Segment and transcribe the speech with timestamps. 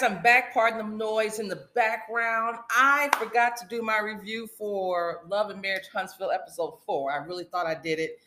[0.00, 0.54] guys, I'm back.
[0.54, 2.56] Pardon the noise in the background.
[2.70, 7.12] I forgot to do my review for Love and Marriage Huntsville episode four.
[7.12, 8.18] I really thought I did it.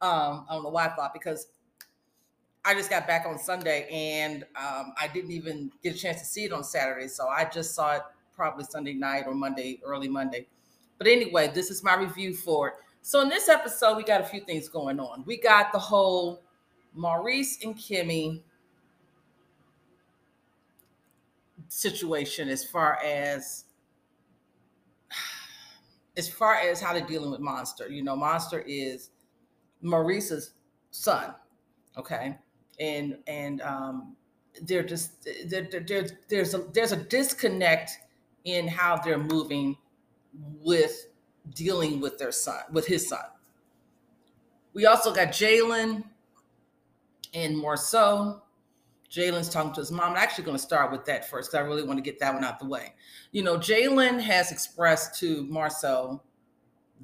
[0.00, 1.48] Um, I don't know why I thought because
[2.64, 6.26] I just got back on Sunday and um, I didn't even get a chance to
[6.26, 7.08] see it on Saturday.
[7.08, 8.02] So I just saw it
[8.34, 10.46] probably Sunday night or Monday, early Monday.
[10.98, 12.74] But anyway, this is my review for it.
[13.02, 15.24] So in this episode, we got a few things going on.
[15.26, 16.42] We got the whole
[16.94, 18.42] Maurice and Kimmy
[21.72, 23.64] situation as far as
[26.16, 27.88] as far as how they're dealing with Monster.
[27.88, 29.10] You know, Monster is
[29.80, 30.52] Maurice's
[30.90, 31.34] son.
[31.96, 32.38] Okay.
[32.78, 34.16] And and um
[34.62, 37.92] they're just there, there, there's a there's a disconnect
[38.44, 39.76] in how they're moving
[40.60, 41.08] with
[41.54, 43.24] dealing with their son, with his son.
[44.74, 46.04] We also got Jalen
[47.32, 48.42] and Marsau.
[49.12, 50.12] Jalen's talking to his mom.
[50.12, 52.32] I'm actually going to start with that first because I really want to get that
[52.32, 52.94] one out the way.
[53.30, 56.24] You know, Jalen has expressed to Marcel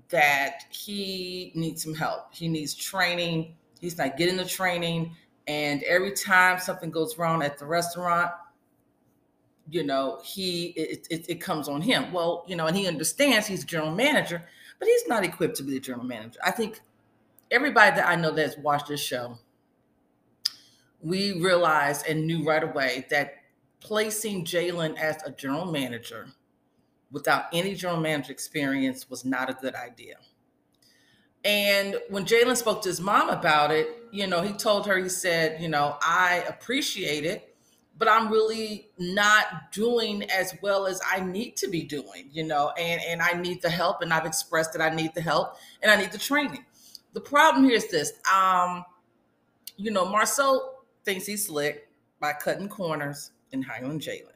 [0.08, 2.32] that he needs some help.
[2.32, 3.56] He needs training.
[3.78, 5.14] He's not getting the training.
[5.46, 8.30] And every time something goes wrong at the restaurant,
[9.70, 12.10] you know, he it, it, it comes on him.
[12.10, 14.42] Well, you know, and he understands he's general manager,
[14.78, 16.40] but he's not equipped to be the general manager.
[16.42, 16.80] I think
[17.50, 19.38] everybody that I know that's watched this show,
[21.00, 23.34] we realized and knew right away that
[23.80, 26.28] placing Jalen as a general manager
[27.10, 30.16] without any general manager experience was not a good idea.
[31.44, 35.08] And when Jalen spoke to his mom about it, you know, he told her, he
[35.08, 37.56] said, you know, I appreciate it,
[37.96, 42.70] but I'm really not doing as well as I need to be doing, you know,
[42.78, 44.02] and, and I need the help.
[44.02, 46.64] And I've expressed that I need the help and I need the training.
[47.12, 48.84] The problem here is this, um,
[49.76, 50.58] you know, Marsau
[51.04, 51.88] thinks he's slick
[52.20, 54.32] by cutting corners and hiring Jalen.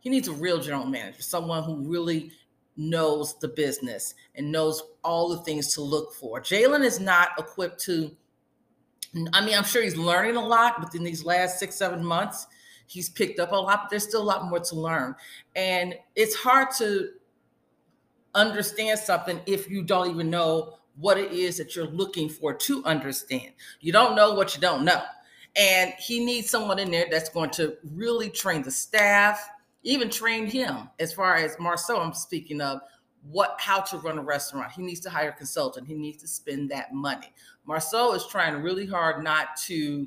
[0.00, 2.32] He needs a real general manager, someone who really
[2.76, 6.40] knows the business and knows all the things to look for.
[6.40, 8.14] Jalen is not equipped to,
[9.32, 12.46] I mean, I'm sure he's learning a lot within these last six, seven months.
[12.86, 15.14] He's picked up a lot, but there's still a lot more to learn.
[15.56, 17.10] And it's hard to
[18.34, 22.84] understand something if you don't even know what it is that you're looking for to
[22.84, 23.52] understand.
[23.80, 25.02] You don't know what you don't know.
[25.56, 29.48] And he needs someone in there that's going to really train the staff,
[29.82, 32.80] even train him as far as Marsau, I'm speaking of
[33.30, 34.72] what how to run a restaurant.
[34.72, 35.86] He needs to hire a consultant.
[35.86, 37.32] He needs to spend that money.
[37.68, 40.06] Marsau is trying really hard not to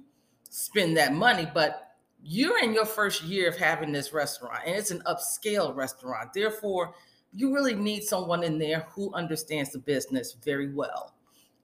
[0.50, 4.92] spend that money, but you're in your first year of having this restaurant and it's
[4.92, 6.34] an upscale restaurant.
[6.34, 6.94] Therefore,
[7.34, 11.14] you really need someone in there who understands the business very well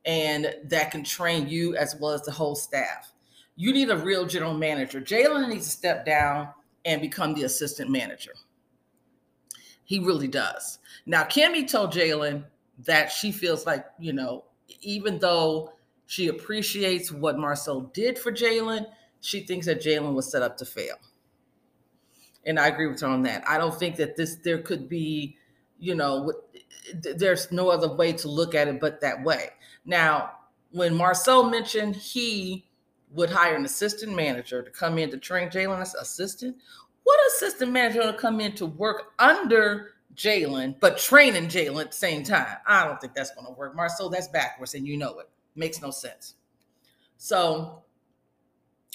[0.05, 3.12] and that can train you as well as the whole staff
[3.55, 4.99] you need a real general manager.
[5.01, 6.49] Jalen needs to step down
[6.85, 8.33] and become the assistant manager.
[9.83, 10.79] He really does.
[11.05, 12.45] Now, Kimmy told Jalen
[12.85, 14.45] that she feels like, you know,
[14.81, 15.73] even though
[16.05, 18.85] she appreciates what Marcel did for Jalen,
[19.21, 20.95] she thinks that Jalen was set up to fail.
[22.45, 23.43] And I agree with her on that.
[23.47, 25.37] I don't think that this, there could be,
[25.79, 26.33] you know,
[26.93, 29.49] there's no other way to look at it but that way.
[29.85, 30.31] Now,
[30.71, 32.65] when Marcel mentioned he
[33.13, 36.57] would hire an assistant manager to come in to train Jalen as assistant.
[37.03, 41.97] What assistant manager to come in to work under Jalen, but training Jalen at the
[41.97, 42.57] same time?
[42.65, 44.11] I don't think that's going to work, Marsau.
[44.11, 45.29] That's backwards, and you know it.
[45.55, 46.35] Makes no sense.
[47.17, 47.83] So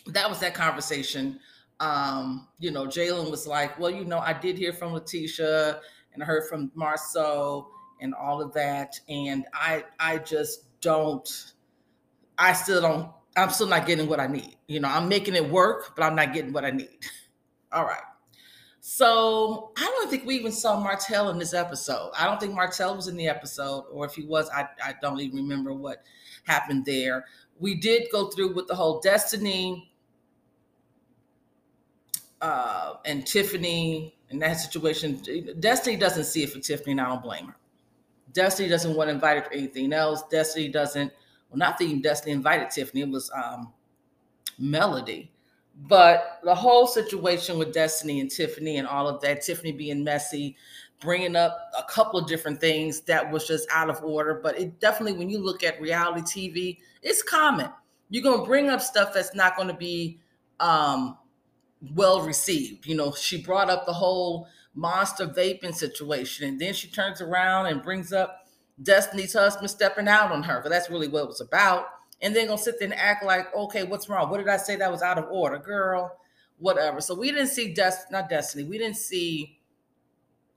[0.07, 1.39] that was that conversation.
[1.81, 5.81] Um, you know, Jalen was like, "Well, you know, I did hear from LaTisha,
[6.13, 7.67] and I heard from Marsau,
[8.01, 11.53] and all of that, and I, I just don't."
[12.41, 14.57] I still don't I'm still not getting what I need.
[14.67, 16.99] You know, I'm making it work, but I'm not getting what I need.
[17.73, 18.03] All right.
[18.81, 22.11] So I don't think we even saw Martell in this episode.
[22.19, 25.21] I don't think Martell was in the episode, or if he was, I, I don't
[25.21, 26.03] even remember what
[26.45, 27.27] happened there.
[27.61, 29.93] We did go through with the whole Destiny
[32.41, 35.21] uh, and Tiffany and that situation.
[35.61, 37.57] Destiny doesn't see it for Tiffany, and I don't blame her.
[38.33, 40.23] Destiny doesn't want to invite her to anything else.
[40.31, 41.13] Destiny doesn't
[41.51, 43.73] well, not thinking Destiny invited Tiffany, it was um,
[44.59, 45.33] Melody.
[45.81, 50.57] But the whole situation with Destiny and Tiffany and all of that, Tiffany being messy,
[51.01, 54.41] bringing up a couple of different things that was just out of order.
[54.43, 57.71] But it definitely, when you look at reality TV, it's common.
[58.11, 60.19] You're going to bring up stuff that's not going to be
[60.59, 61.17] um,
[61.95, 62.87] well received.
[62.87, 67.67] You know, she brought up the whole monster vaping situation, and then she turns around
[67.67, 68.48] and brings up
[68.83, 71.87] Destiny's husband stepping out on her, because that's really what it was about.
[72.21, 74.31] And then gonna sit there and act like, okay, what's wrong?
[74.31, 75.59] What did I say that was out of order?
[75.59, 76.17] Girl,
[76.59, 77.01] whatever.
[77.01, 78.65] So we didn't see Des not Destiny.
[78.65, 79.59] We didn't see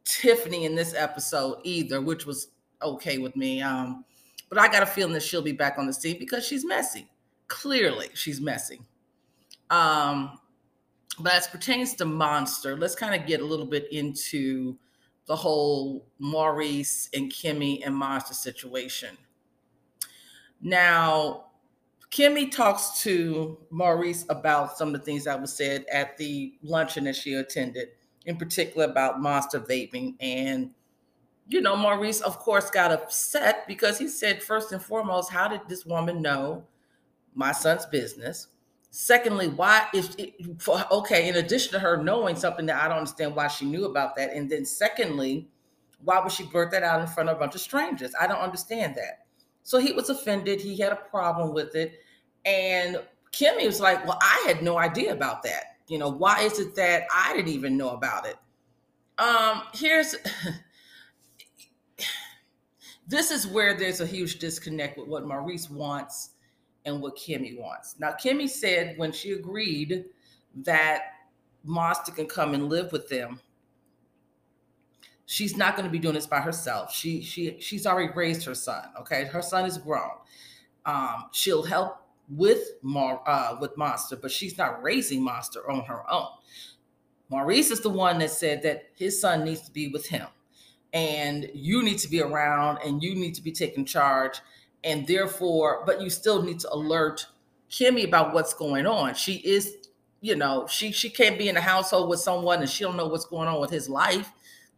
[0.03, 2.47] Tiffany in this episode either, which was
[2.81, 3.61] okay with me.
[3.61, 4.05] Um,
[4.49, 7.07] but I got a feeling that she'll be back on the scene because she's messy.
[7.47, 8.81] Clearly, she's messy.
[9.69, 10.39] Um,
[11.19, 14.77] but as pertains to Monster, let's kind of get a little bit into
[15.25, 19.17] the whole Maurice and Kimmy and Monster situation.
[20.61, 21.45] Now,
[22.11, 27.05] Kimmy talks to Maurice about some of the things that was said at the luncheon
[27.05, 27.89] that she attended,
[28.25, 30.15] in particular about monster vaping.
[30.19, 30.71] And,
[31.47, 35.61] you know, Maurice, of course, got upset because he said, first and foremost, how did
[35.69, 36.65] this woman know
[37.33, 38.47] my son's business?
[38.93, 42.97] Secondly, why is it, for, okay, in addition to her knowing something that I don't
[42.97, 45.47] understand why she knew about that, and then secondly,
[46.03, 48.11] why would she blurt that out in front of a bunch of strangers?
[48.19, 49.25] I don't understand that.
[49.63, 50.59] So he was offended.
[50.59, 52.01] He had a problem with it,
[52.43, 53.01] and
[53.31, 55.77] Kimmy was like, "Well, I had no idea about that.
[55.87, 58.35] You know, why is it that I didn't even know about it?"
[59.17, 60.15] Um, here's
[63.07, 66.30] this is where there's a huge disconnect with what Maurice wants
[66.85, 67.95] and what Kimmy wants.
[67.99, 70.05] Now, Kimmy said when she agreed
[70.63, 71.01] that
[71.63, 73.39] Monster can come and live with them,
[75.25, 76.93] she's not going to be doing this by herself.
[76.93, 78.83] She she she's already raised her son.
[78.99, 80.11] Okay, her son is grown.
[80.85, 81.97] Um, she'll help
[82.29, 86.27] with Mar uh, with Monster, but she's not raising Monster on her own.
[87.29, 90.27] Maurice is the one that said that his son needs to be with him,
[90.91, 94.41] and you need to be around, and you need to be taking charge
[94.83, 97.27] and therefore, but you still need to alert
[97.69, 99.13] Kimmy about what's going on.
[99.13, 99.75] She is,
[100.21, 103.07] you know, she she can't be in a household with someone and she don't know
[103.07, 104.31] what's going on with his life.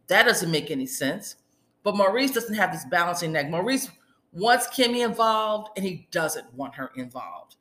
[0.08, 1.36] That doesn't make any sense.
[1.82, 3.50] But Maurice doesn't have this balancing act.
[3.50, 3.90] Maurice
[4.32, 7.56] wants Kimmy involved and he doesn't want her involved.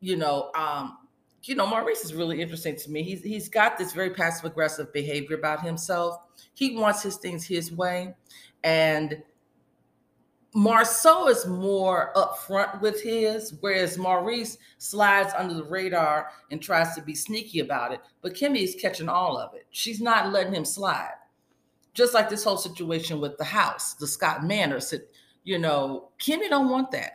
[0.00, 0.98] You know, um,
[1.44, 3.02] you know, Maurice is really interesting to me.
[3.02, 6.18] He's he's got this very passive aggressive behavior about himself.
[6.54, 8.14] He wants his things his way.
[8.64, 9.22] And
[10.56, 17.02] Marsau is more upfront with his, whereas Maurice slides under the radar and tries to
[17.02, 18.00] be sneaky about it.
[18.22, 19.66] But Kimmy is catching all of it.
[19.70, 21.12] She's not letting him slide.
[21.92, 24.80] Just like this whole situation with the house, the Scott Manor.
[25.44, 27.12] You know, Kimmy don't want that.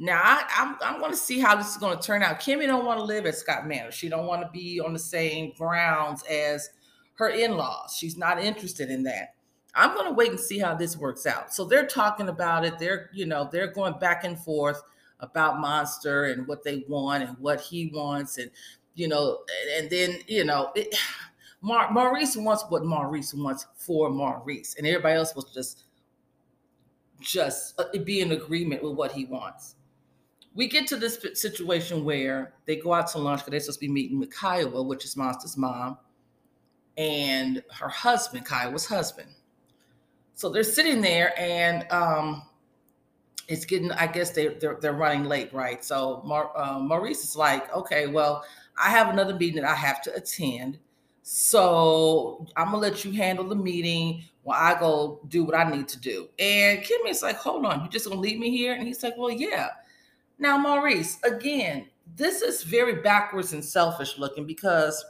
[0.00, 2.40] Now I, I'm, I'm going to see how this is going to turn out.
[2.40, 3.92] Kimmy don't want to live at Scott Manor.
[3.92, 6.70] She don't want to be on the same grounds as
[7.14, 7.94] her in-laws.
[7.96, 9.34] She's not interested in that.
[9.74, 11.54] I'm going to wait and see how this works out.
[11.54, 12.78] So they're talking about it.
[12.78, 14.82] They're, you know, they're going back and forth
[15.20, 18.38] about Monster and what they want and what he wants.
[18.38, 18.50] And,
[18.94, 19.40] you know,
[19.76, 20.94] and then, you know, it,
[21.62, 24.76] Mar- Maurice wants what Maurice wants for Maurice.
[24.76, 25.84] And everybody else was just,
[27.20, 29.76] just uh, be in agreement with what he wants.
[30.54, 33.86] We get to this situation where they go out to lunch because they're supposed to
[33.86, 35.96] be meeting with Kiowa, which is Monster's mom,
[36.96, 39.30] and her husband, Kiowa's husband
[40.40, 42.40] so they're sitting there and um,
[43.46, 45.84] it's getting, I guess they, they're, they're running late, right?
[45.84, 48.42] So Mar, uh, Maurice is like, okay, well,
[48.82, 50.78] I have another meeting that I have to attend.
[51.22, 55.88] So I'm gonna let you handle the meeting while I go do what I need
[55.88, 56.30] to do.
[56.38, 58.72] And Kimmy's like, hold on, you just gonna leave me here?
[58.72, 59.68] And he's like, well, yeah.
[60.38, 65.04] Now, Maurice, again, this is very backwards and selfish looking because,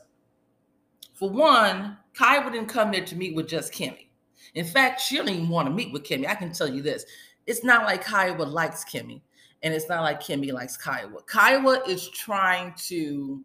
[1.14, 4.09] for one, Kai wouldn't come there to meet with just Kimmy.
[4.54, 6.26] In fact, she don't even want to meet with Kimmy.
[6.26, 7.04] I can tell you this.
[7.46, 9.20] It's not like Kiowa likes Kimmy,
[9.62, 11.22] and it's not like Kimmy likes Kiowa.
[11.26, 13.44] Kiowa is trying to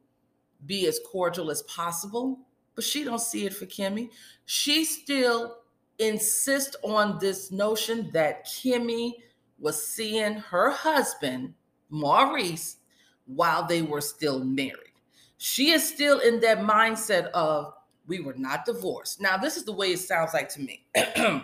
[0.65, 2.39] be as cordial as possible,
[2.75, 4.09] but she don't see it for Kimmy.
[4.45, 5.57] She still
[6.00, 9.13] insists on this notion that Kimmy
[9.59, 11.53] was seeing her husband,
[11.89, 12.77] Maurice,
[13.25, 14.93] while they were still married.
[15.38, 17.74] She is still in that mindset of
[18.07, 19.21] we were not divorced.
[19.21, 20.85] Now, this is the way it sounds like to me.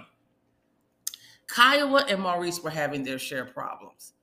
[1.47, 4.13] Kiowa and Maurice were having their share of problems,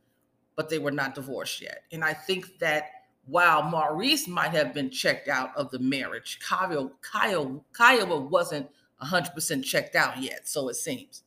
[0.56, 1.82] but they were not divorced yet.
[1.92, 2.90] And I think that
[3.26, 8.68] while Maurice might have been checked out of the marriage, Kiowa, Kiowa, Kiowa wasn't
[9.02, 11.22] 100% checked out yet, so it seems.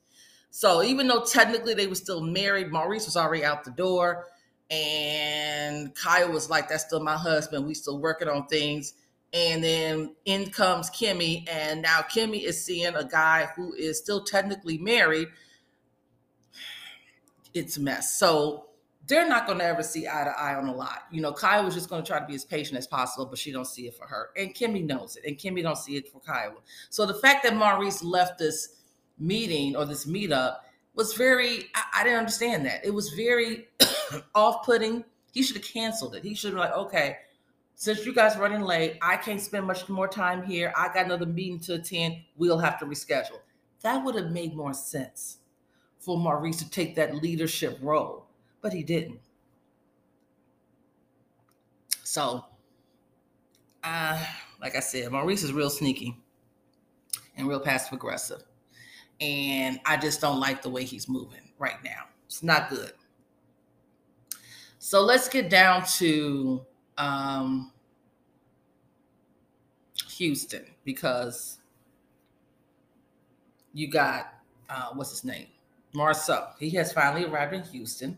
[0.50, 4.28] So even though technically they were still married, Maurice was already out the door.
[4.70, 7.66] And Kyle was like, that's still my husband.
[7.66, 8.94] We still working on things
[9.34, 14.24] and then in comes Kimmy, and now Kimmy is seeing a guy who is still
[14.24, 15.28] technically married.
[17.54, 18.18] It's a mess.
[18.18, 18.66] So
[19.08, 21.04] they're not going to ever see eye to eye on a lot.
[21.12, 23.38] You know, Kyle was just going to try to be as patient as possible, but
[23.38, 26.12] she don't see it for her, and Kimmy knows it, and Kimmy don't see it
[26.12, 26.62] for Kyle.
[26.90, 28.78] So the fact that Maurice left this
[29.18, 30.58] meeting or this meetup
[30.96, 32.86] was very I, I didn't understand that.
[32.86, 33.68] It was very
[34.36, 35.06] off-putting.
[35.32, 36.24] He should have canceled it.
[36.24, 37.18] He should have been like, okay,
[37.82, 40.72] since you guys running late, I can't spend much more time here.
[40.78, 42.18] I got another meeting to attend.
[42.38, 43.40] We'll have to reschedule.
[43.82, 45.40] That would have made more sense
[45.98, 48.28] for Maurice to take that leadership role,
[48.62, 49.20] but he didn't.
[52.04, 52.46] So,
[53.84, 54.24] uh,
[54.62, 56.16] like I said, Maurice is real sneaky
[57.36, 58.44] and real passive aggressive.
[59.20, 62.04] And I just don't like the way he's moving right now.
[62.28, 62.92] It's not good.
[64.78, 66.64] So let's get down to
[67.02, 67.72] um,
[70.18, 71.58] Houston because
[73.74, 74.36] you got
[74.70, 75.48] uh, what's his name,
[75.94, 76.54] Marsau.
[76.60, 78.18] He has finally arrived in Houston,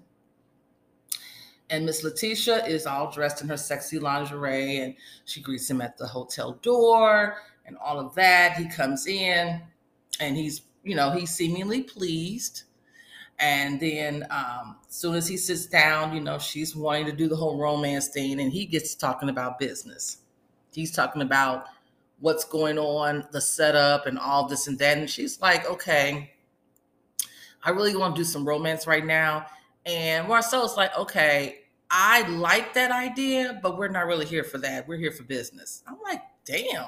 [1.69, 5.97] and Miss LaTisha is all dressed in her sexy lingerie, and she greets him at
[5.97, 8.57] the hotel door and all of that.
[8.57, 9.61] He comes in,
[10.19, 12.63] and he's you know he's seemingly pleased
[13.39, 17.27] and then um, as soon as he sits down, you know, she's wanting to do
[17.27, 20.19] the whole romance thing, and he gets talking about business.
[20.71, 21.65] He's talking about
[22.19, 24.97] what's going on, the setup, and all this and that.
[24.97, 26.31] And she's like, okay,
[27.63, 29.45] I really want to do some romance right now.
[29.85, 31.59] And Marsau's like, okay,
[31.91, 34.87] I like that idea, but we're not really here for that.
[34.87, 35.83] We're here for business.
[35.87, 36.87] I'm like, damn.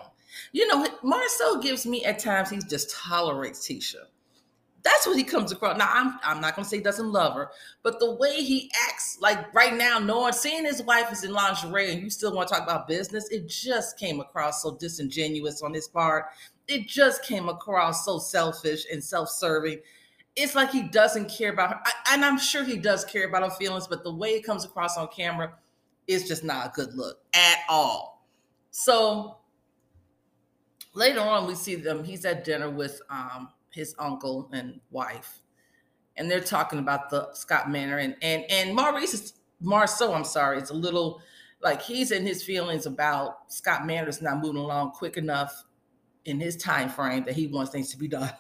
[0.52, 4.06] You know, Marsau gives me at times, he just tolerates Tisha.
[4.86, 5.80] That's what he comes across.
[5.80, 7.50] Now, I'm I'm not gonna say he doesn't love her,
[7.82, 11.92] but the way he acts, like right now, knowing seeing his wife is in lingerie
[11.92, 15.74] and you still want to talk about business, it just came across so disingenuous on
[15.74, 16.26] his part.
[16.68, 19.80] It just came across so selfish and self-serving.
[20.36, 23.42] It's like he doesn't care about her, I, and I'm sure he does care about
[23.42, 25.54] her feelings, but the way it comes across on camera
[26.08, 28.28] is just not a good look at all.
[28.70, 29.38] So
[30.94, 32.04] later on, we see them.
[32.04, 35.42] He's at dinner with um, his uncle and wife,
[36.16, 40.16] and they're talking about the Scott Manor and and and Maurice is Marsau.
[40.16, 41.22] I'm sorry, it's a little
[41.62, 45.66] like he's in his feelings about Scott Manor's not moving along quick enough
[46.24, 48.32] in his time frame that he wants things to be done.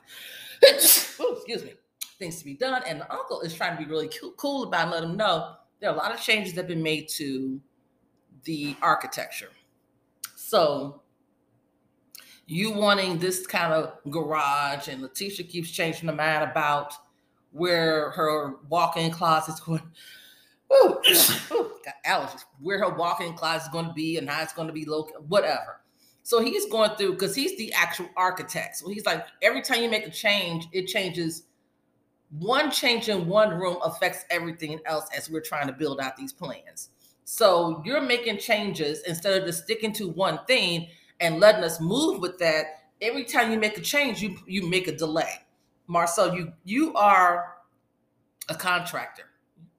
[0.64, 1.74] Ooh, excuse me,
[2.18, 4.92] things to be done, and the uncle is trying to be really cool about and
[4.92, 7.60] let him know there are a lot of changes that have been made to
[8.46, 9.50] the architecture.
[10.36, 11.02] So
[12.48, 16.94] you wanting this kind of garage, and LaTisha keeps changing her mind about
[17.52, 19.82] where her walk-in closet is going.
[20.74, 21.00] Ooh,
[21.52, 22.44] ooh, got allergies.
[22.60, 25.30] Where her walk-in closet is going to be and how it's going to be located,
[25.30, 25.82] whatever.
[26.24, 28.78] So he's going through because he's the actual architect.
[28.78, 31.44] So he's like, every time you make a change, it changes.
[32.40, 36.34] One change in one room affects everything else as we're trying to build out these
[36.34, 36.90] plans.
[37.26, 40.88] So you're making changes instead of just sticking to one thing
[41.20, 42.84] and letting us move with that.
[43.02, 45.46] Every time you make a change, you you make a delay.
[45.88, 47.56] Marcel, you you are
[48.50, 49.30] a contractor.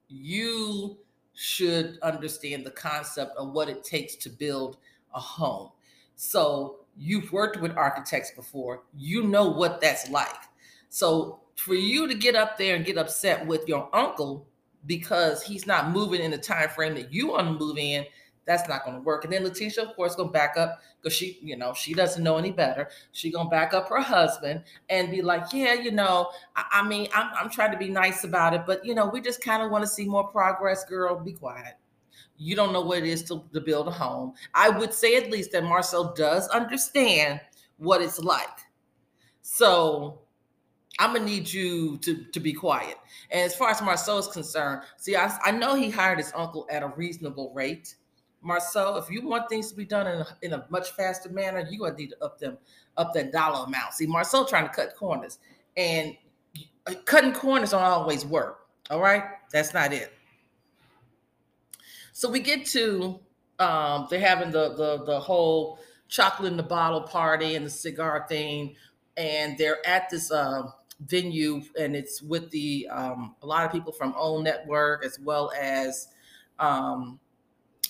[0.07, 0.97] You
[1.33, 4.77] should understand the concept of what it takes to build
[5.13, 5.69] a home.
[6.15, 8.83] So you've worked with architects before.
[8.95, 10.35] You know what that's like.
[10.89, 14.47] So for you to get up there and get upset with your uncle
[14.85, 18.05] because he's not moving in the time frame that you want to move in
[18.47, 19.25] that's not going to work.
[19.25, 22.37] And then LaTisha, of course, gonna back up because she, you know, she doesn't know
[22.37, 22.89] any better.
[23.11, 27.09] She gonna back up her husband and be like, yeah, you know, I, I mean,
[27.13, 29.69] I'm, I'm trying to be nice about it, but you know, we just kind of
[29.69, 30.85] want to see more progress.
[30.85, 31.75] Girl, be quiet.
[32.37, 34.33] You don't know what it is to, to build a home.
[34.53, 37.41] I would say at least that Marcel does understand
[37.77, 38.47] what it's like.
[39.41, 40.21] So
[40.99, 42.95] I'm gonna need you to to be quiet.
[43.29, 46.65] And as far as Marsau is concerned, see, I, I know he hired his uncle
[46.69, 47.95] at a reasonable rate.
[48.47, 51.67] Marsau, if you want things to be done in a, in a much faster manner,
[51.69, 52.57] you gonna need to up them
[52.95, 53.93] up that dollar amount.
[53.93, 55.39] See, Marcel trying to cut corners,
[55.75, 56.15] and
[56.87, 58.59] uh, cutting corners don't always work.
[58.89, 60.13] All right, that's not it.
[62.13, 63.19] So we get to
[63.59, 68.25] um, they're having the the the whole chocolate in the bottle party and the cigar
[68.29, 68.75] thing,
[69.17, 70.63] and they're at this uh,
[71.05, 75.51] venue, and it's with the um, a lot of people from OWN Network as well
[75.59, 76.07] as
[76.59, 77.19] um,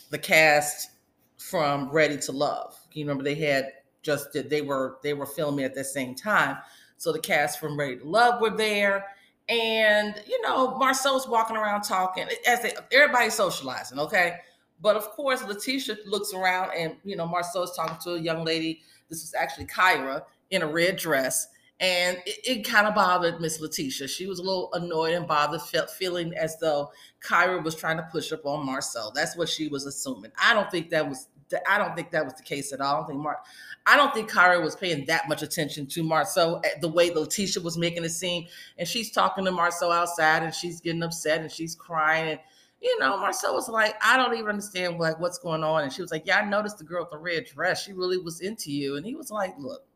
[0.09, 0.91] the cast
[1.37, 2.75] from Ready to Love.
[2.93, 3.71] You remember they had
[4.01, 6.57] just they were they were filming at the same time.
[6.97, 9.05] So the cast from Ready to Love were there.
[9.49, 14.37] And you know, Marsau's walking around talking as they, everybody's socializing, okay?
[14.81, 18.81] But of course, LaTisha looks around and you know, Marsau's talking to a young lady.
[19.09, 21.47] This was actually Kyra in a red dress.
[21.79, 24.09] And it, it kind of bothered Miss LaTisha.
[24.09, 26.89] She was a little annoyed and bothered, felt feeling as though
[27.23, 29.11] Kyra was trying to push up on Marcel.
[29.13, 30.31] That's what she was assuming.
[30.41, 31.27] I don't think that was
[31.69, 32.95] I don't think that was the case at all.
[32.95, 33.37] I don't think Mark
[33.85, 37.63] I don't think Kyra was paying that much attention to Marsau eh, the way LaTisha
[37.63, 38.47] was making it seem.
[38.77, 42.39] And she's talking to Marcel outside and she's getting upset and she's crying and
[42.79, 45.83] you know, Marcel was like, I don't even understand like what's going on.
[45.83, 47.83] And she was like, Yeah, I noticed the girl with the red dress.
[47.83, 48.97] She really was into you.
[48.97, 49.86] And he was like, Look,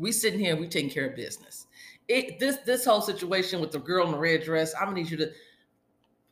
[0.00, 1.66] we sitting here, we taking care of business.
[2.08, 5.10] It this this whole situation with the girl in the red dress, I'm gonna need
[5.10, 5.30] you to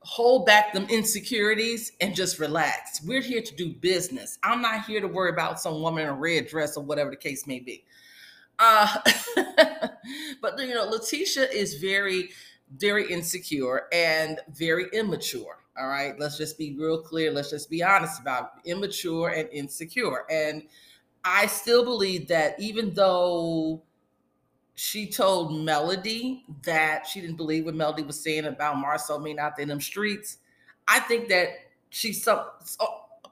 [0.00, 3.02] hold back them insecurities and just relax.
[3.02, 4.38] We're here to do business.
[4.42, 7.16] I'm not here to worry about some woman in a red dress or whatever the
[7.16, 7.84] case may be.
[8.58, 8.96] Uh,
[10.42, 12.30] but you know, LaTisha is very
[12.76, 15.58] very insecure and very immature.
[15.78, 17.30] All right, let's just be real clear.
[17.30, 18.70] Let's just be honest about it.
[18.70, 20.24] immature and insecure.
[20.30, 20.64] And
[21.24, 23.82] I still believe that even though
[24.74, 29.56] she told Melody that she didn't believe what Melody was saying about Marcel being out
[29.56, 30.38] there in them streets,
[30.86, 31.48] I think that
[31.90, 32.44] she's some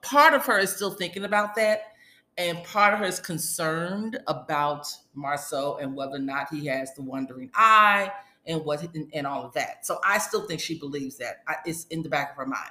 [0.03, 1.93] part of her is still thinking about that.
[2.39, 7.03] And part of her is concerned about Marcel and whether or not he has the
[7.03, 8.13] wandering eye
[8.47, 9.87] and what and, and all of that.
[9.87, 11.43] So I still think she believes that.
[11.49, 12.71] I, it's in the back of her mind.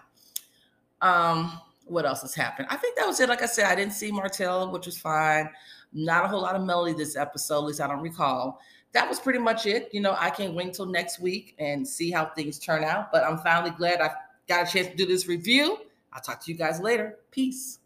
[1.02, 2.68] Um, what else has happened?
[2.70, 3.30] I think that was it.
[3.30, 5.50] Like I said, I didn't see Martell, which was fine.
[5.94, 8.60] Not a whole lot of melody this episode, at least I don't recall.
[8.92, 9.90] That was pretty much it.
[9.94, 13.12] You know, I can't wait until next week and see how things turn out.
[13.12, 14.12] But I'm finally glad I
[14.48, 15.78] got a chance to do this review.
[16.14, 17.18] I'll talk to you guys later.
[17.32, 17.80] Peace.